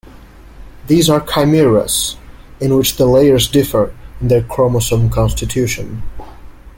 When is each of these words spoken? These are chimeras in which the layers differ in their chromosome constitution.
These 0.87 1.11
are 1.11 1.21
chimeras 1.27 2.15
in 2.59 2.75
which 2.75 2.97
the 2.97 3.05
layers 3.05 3.47
differ 3.47 3.95
in 4.19 4.29
their 4.29 4.41
chromosome 4.41 5.11
constitution. 5.11 6.01